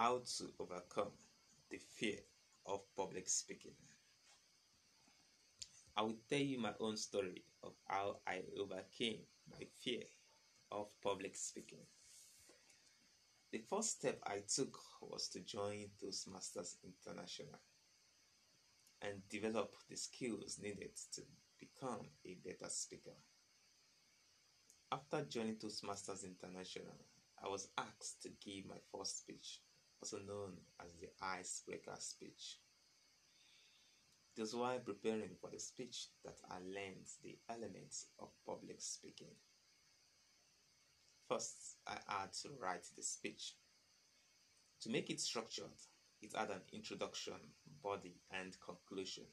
[0.00, 1.10] How to overcome
[1.70, 2.20] the fear
[2.66, 3.74] of public speaking.
[5.96, 10.04] I will tell you my own story of how I overcame my fear
[10.70, 11.80] of public speaking.
[13.50, 17.58] The first step I took was to join Toastmasters International
[19.02, 21.22] and develop the skills needed to
[21.58, 23.16] become a better speaker.
[24.92, 26.94] After joining Toastmasters International,
[27.44, 29.58] I was asked to give my first speech,
[30.00, 30.52] also known
[30.84, 32.58] as the icebreaker speech.
[34.36, 39.34] It was while preparing for the speech that I learned the elements of public speaking.
[41.28, 43.54] First, I had to write the speech.
[44.82, 45.76] To make it structured,
[46.22, 47.34] it had an introduction,
[47.82, 49.24] body, and conclusion.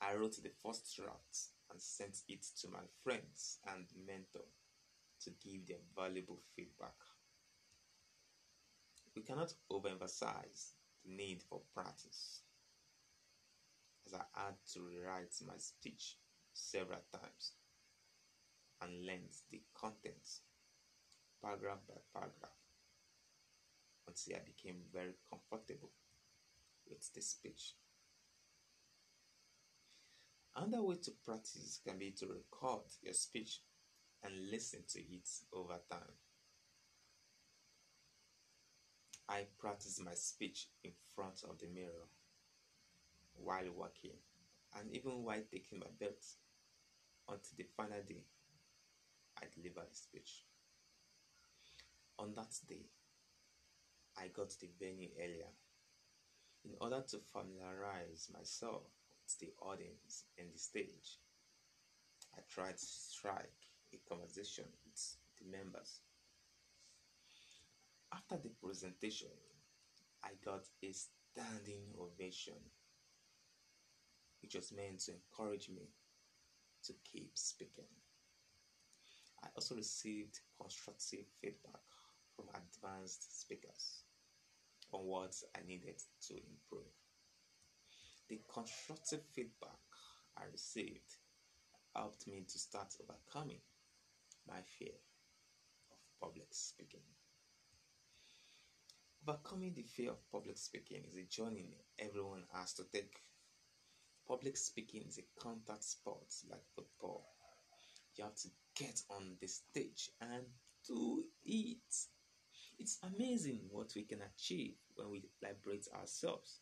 [0.00, 1.38] I wrote the first draft
[1.70, 4.46] and sent it to my friends and mentor
[5.22, 6.94] to give them valuable feedback.
[9.26, 12.42] Cannot overemphasize the need for practice,
[14.06, 16.16] as I had to rewrite my speech
[16.52, 17.52] several times
[18.80, 20.42] and learned the contents
[21.42, 22.56] paragraph by paragraph
[24.06, 25.90] until I became very comfortable
[26.88, 27.74] with the speech.
[30.54, 33.60] Another way to practice can be to record your speech
[34.22, 36.14] and listen to it over time.
[39.36, 42.08] I practice my speech in front of the mirror
[43.34, 44.16] while working
[44.78, 46.24] and even while taking my belt
[47.28, 48.24] until the final day
[49.38, 50.44] I deliver the speech.
[52.18, 52.86] On that day,
[54.16, 55.52] I got to the venue earlier
[56.64, 58.84] in order to familiarize myself
[59.22, 61.20] with the audience and the stage.
[62.34, 66.00] I tried to strike a conversation with the members.
[68.16, 69.28] After the presentation,
[70.24, 72.54] I got a standing ovation,
[74.40, 75.90] which was meant to encourage me
[76.84, 77.92] to keep speaking.
[79.44, 81.84] I also received constructive feedback
[82.34, 84.04] from advanced speakers
[84.92, 86.96] on what I needed to improve.
[88.30, 89.84] The constructive feedback
[90.38, 91.16] I received
[91.94, 93.60] helped me to start overcoming
[94.48, 94.96] my fear
[95.90, 97.02] of public speaking.
[99.28, 103.22] Overcoming the fear of public speaking is a journey everyone has to take.
[104.28, 107.26] Public speaking is a contact sport like football.
[108.14, 110.44] You have to get on the stage and
[110.86, 111.96] do it.
[112.78, 116.60] It's amazing what we can achieve when we liberate ourselves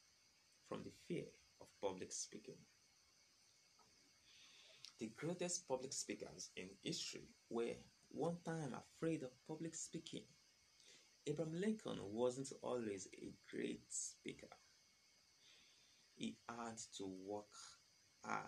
[0.66, 1.24] from the fear
[1.60, 2.58] of public speaking.
[5.00, 7.76] The greatest public speakers in history were
[8.08, 10.22] one time afraid of public speaking.
[11.26, 14.48] Abraham Lincoln wasn't always a great speaker.
[16.16, 17.52] He had to work
[18.22, 18.44] hard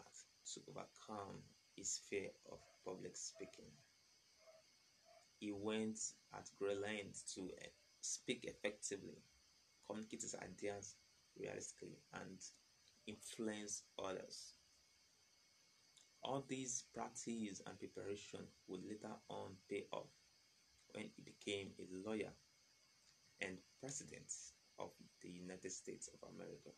[0.52, 1.40] to overcome
[1.74, 3.72] his fear of public speaking.
[5.40, 5.98] He went
[6.34, 7.68] at great lengths to eh,
[8.02, 9.22] speak effectively,
[9.86, 10.96] communicate his ideas
[11.38, 12.38] realistically, and
[13.06, 14.52] influence others.
[16.22, 20.10] All these practice and preparation would later on pay off
[20.92, 22.32] when he became a lawyer
[23.40, 24.32] and president
[24.78, 24.90] of
[25.22, 26.70] the United States of America.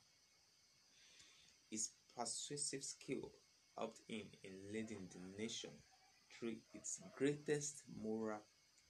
[1.70, 3.32] His persuasive skill
[3.76, 5.70] helped him in leading the nation
[6.32, 8.40] through its greatest moral,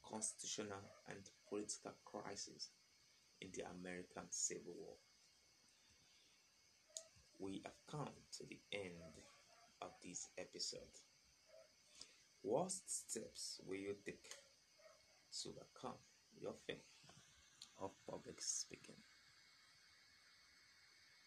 [0.04, 1.18] constitutional, and
[1.48, 2.70] political crisis
[3.40, 4.94] in the American Civil War.
[7.38, 9.22] We have come to the end
[9.80, 10.80] of this episode.
[12.42, 14.30] What steps will you take
[15.42, 15.98] to overcome
[16.40, 16.76] your fear
[17.80, 18.96] of public speaking?